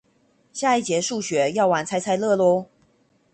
[0.51, 2.65] 下一節數學，要玩猜猜樂囉